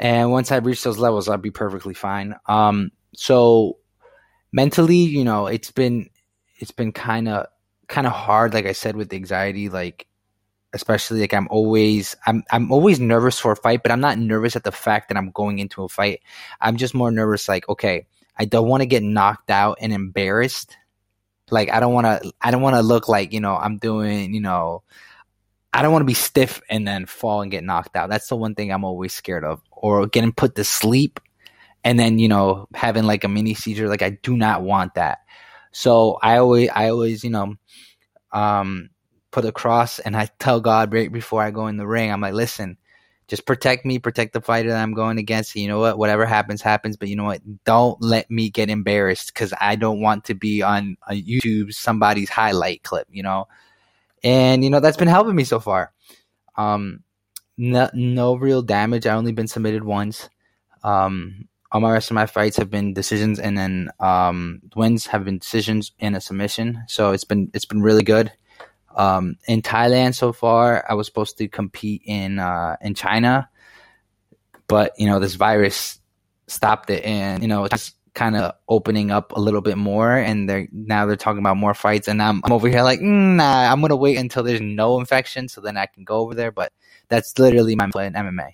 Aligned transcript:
and 0.00 0.32
once 0.32 0.50
I 0.50 0.56
reach 0.56 0.82
those 0.82 0.96
levels, 0.96 1.28
I'll 1.28 1.36
be 1.36 1.50
perfectly 1.50 1.92
fine. 1.92 2.34
Um, 2.46 2.90
so 3.14 3.76
mentally, 4.50 4.96
you 4.96 5.24
know, 5.24 5.46
it's 5.46 5.70
been 5.70 6.08
it's 6.58 6.70
been 6.70 6.90
kind 6.90 7.28
of 7.28 7.46
kind 7.86 8.06
of 8.06 8.14
hard, 8.14 8.54
like 8.54 8.64
I 8.64 8.72
said, 8.72 8.96
with 8.96 9.12
anxiety, 9.12 9.68
like 9.68 10.06
especially 10.72 11.20
like 11.20 11.34
I'm 11.34 11.48
always 11.50 12.16
I'm 12.26 12.42
I'm 12.50 12.72
always 12.72 12.98
nervous 12.98 13.38
for 13.38 13.52
a 13.52 13.56
fight, 13.56 13.82
but 13.82 13.92
I'm 13.92 14.00
not 14.00 14.18
nervous 14.18 14.56
at 14.56 14.64
the 14.64 14.72
fact 14.72 15.08
that 15.08 15.18
I'm 15.18 15.32
going 15.32 15.58
into 15.58 15.82
a 15.84 15.88
fight. 15.88 16.22
I'm 16.62 16.78
just 16.78 16.94
more 16.94 17.10
nervous 17.10 17.46
like, 17.46 17.68
okay, 17.68 18.06
I 18.38 18.46
don't 18.46 18.68
want 18.68 18.80
to 18.80 18.86
get 18.86 19.02
knocked 19.02 19.50
out 19.50 19.78
and 19.82 19.92
embarrassed. 19.92 20.78
Like 21.50 21.70
I 21.70 21.78
don't 21.78 21.92
want 21.92 22.06
to 22.06 22.32
I 22.40 22.50
don't 22.50 22.62
want 22.62 22.76
to 22.76 22.82
look 22.82 23.06
like, 23.06 23.34
you 23.34 23.40
know, 23.40 23.54
I'm 23.54 23.76
doing, 23.76 24.32
you 24.32 24.40
know, 24.40 24.82
I 25.72 25.82
don't 25.82 25.92
want 25.92 26.02
to 26.02 26.06
be 26.06 26.14
stiff 26.14 26.60
and 26.68 26.86
then 26.86 27.06
fall 27.06 27.42
and 27.42 27.50
get 27.50 27.64
knocked 27.64 27.96
out. 27.96 28.10
That's 28.10 28.28
the 28.28 28.36
one 28.36 28.54
thing 28.54 28.72
I'm 28.72 28.84
always 28.84 29.12
scared 29.14 29.44
of 29.44 29.60
or 29.70 30.06
getting 30.06 30.32
put 30.32 30.56
to 30.56 30.64
sleep 30.64 31.20
and 31.84 31.98
then, 31.98 32.18
you 32.18 32.28
know, 32.28 32.68
having 32.74 33.04
like 33.04 33.24
a 33.24 33.28
mini 33.28 33.54
seizure 33.54 33.88
like 33.88 34.02
I 34.02 34.10
do 34.10 34.36
not 34.36 34.62
want 34.62 34.94
that. 34.94 35.18
So 35.72 36.18
I 36.22 36.38
always 36.38 36.68
I 36.70 36.90
always, 36.90 37.22
you 37.22 37.30
know, 37.30 37.54
um 38.32 38.90
put 39.30 39.44
a 39.44 39.52
cross 39.52 40.00
and 40.00 40.16
I 40.16 40.28
tell 40.38 40.60
God 40.60 40.92
right 40.92 41.12
before 41.12 41.42
I 41.42 41.50
go 41.52 41.68
in 41.68 41.76
the 41.76 41.86
ring, 41.86 42.10
I'm 42.10 42.20
like, 42.20 42.34
listen, 42.34 42.76
just 43.28 43.46
protect 43.46 43.86
me, 43.86 44.00
protect 44.00 44.32
the 44.32 44.40
fighter 44.40 44.70
that 44.70 44.82
I'm 44.82 44.92
going 44.92 45.18
against. 45.18 45.54
You 45.54 45.68
know 45.68 45.78
what? 45.78 45.98
Whatever 45.98 46.26
happens, 46.26 46.62
happens. 46.62 46.96
But 46.96 47.08
you 47.08 47.14
know 47.14 47.24
what? 47.24 47.40
Don't 47.64 48.02
let 48.02 48.28
me 48.28 48.50
get 48.50 48.68
embarrassed 48.68 49.32
because 49.32 49.54
I 49.60 49.76
don't 49.76 50.00
want 50.00 50.24
to 50.24 50.34
be 50.34 50.62
on 50.62 50.96
a 51.08 51.14
YouTube 51.14 51.72
somebody's 51.72 52.28
highlight 52.28 52.82
clip. 52.82 53.06
You 53.08 53.22
know, 53.22 53.46
and 54.22 54.64
you 54.64 54.70
know 54.70 54.80
that's 54.80 54.96
been 54.96 55.08
helping 55.08 55.34
me 55.34 55.44
so 55.44 55.60
far. 55.60 55.92
Um, 56.56 57.02
no, 57.56 57.90
no 57.92 58.36
real 58.36 58.62
damage. 58.62 59.06
I 59.06 59.14
only 59.14 59.32
been 59.32 59.48
submitted 59.48 59.84
once. 59.84 60.28
Um, 60.82 61.48
all 61.72 61.80
my 61.80 61.92
rest 61.92 62.10
of 62.10 62.14
my 62.14 62.26
fights 62.26 62.56
have 62.56 62.70
been 62.70 62.94
decisions, 62.94 63.38
and 63.38 63.56
then 63.56 63.90
um, 64.00 64.60
wins 64.74 65.06
have 65.06 65.24
been 65.24 65.38
decisions 65.38 65.92
and 66.00 66.16
a 66.16 66.20
submission. 66.20 66.82
So 66.88 67.12
it's 67.12 67.24
been 67.24 67.50
it's 67.54 67.64
been 67.64 67.82
really 67.82 68.02
good. 68.02 68.32
Um, 68.96 69.36
in 69.46 69.62
Thailand 69.62 70.14
so 70.14 70.32
far, 70.32 70.84
I 70.88 70.94
was 70.94 71.06
supposed 71.06 71.38
to 71.38 71.48
compete 71.48 72.02
in 72.04 72.38
uh, 72.38 72.76
in 72.80 72.94
China, 72.94 73.48
but 74.66 74.94
you 74.98 75.06
know 75.06 75.20
this 75.20 75.34
virus 75.34 76.00
stopped 76.48 76.90
it, 76.90 77.04
and 77.04 77.42
you 77.42 77.48
know 77.48 77.64
it's 77.64 77.94
kind 78.14 78.36
of 78.36 78.54
opening 78.68 79.10
up 79.10 79.32
a 79.36 79.40
little 79.40 79.60
bit 79.60 79.78
more, 79.78 80.16
and 80.16 80.48
they're 80.48 80.68
now 80.72 81.06
they're 81.06 81.16
talking 81.16 81.40
about 81.40 81.56
more 81.56 81.74
fights, 81.74 82.08
and 82.08 82.22
I'm, 82.22 82.40
I'm 82.44 82.52
over 82.52 82.68
here 82.68 82.82
like, 82.82 83.00
mm, 83.00 83.36
nah, 83.36 83.70
I'm 83.72 83.80
gonna 83.80 83.96
wait 83.96 84.16
until 84.18 84.42
there's 84.42 84.60
no 84.60 84.98
infection, 84.98 85.48
so 85.48 85.60
then 85.60 85.76
I 85.76 85.86
can 85.86 86.04
go 86.04 86.16
over 86.18 86.34
there. 86.34 86.52
But 86.52 86.72
that's 87.08 87.38
literally 87.38 87.76
my 87.76 87.88
plan 87.90 88.14
MMA. 88.14 88.48